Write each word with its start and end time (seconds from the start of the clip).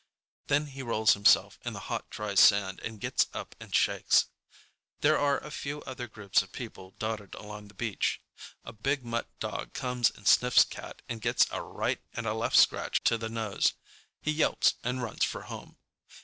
Then 0.47 0.65
he 0.65 0.81
rolls 0.81 1.13
himself 1.13 1.59
in 1.63 1.73
the 1.73 1.79
hot, 1.91 2.09
dry 2.09 2.33
sand 2.33 2.79
and 2.79 2.99
gets 2.99 3.27
up 3.35 3.55
and 3.59 3.75
shakes. 3.75 4.25
There 5.01 5.15
are 5.19 5.37
a 5.37 5.51
few 5.51 5.83
other 5.83 6.07
groups 6.07 6.41
of 6.41 6.51
people 6.51 6.95
dotted 6.97 7.35
along 7.35 7.67
the 7.67 7.75
beach. 7.75 8.19
A 8.65 8.73
big 8.73 9.05
mutt 9.05 9.27
dog 9.39 9.73
comes 9.73 10.09
and 10.09 10.27
sniffs 10.27 10.63
Cat 10.63 11.03
and 11.07 11.21
gets 11.21 11.45
a 11.51 11.61
right 11.61 12.01
and 12.13 12.25
a 12.25 12.33
left 12.33 12.57
scratch 12.57 13.03
to 13.03 13.19
the 13.19 13.29
nose. 13.29 13.75
He 14.19 14.31
yelps 14.31 14.73
and 14.83 15.03
runs 15.03 15.23
for 15.23 15.43
home. 15.43 15.77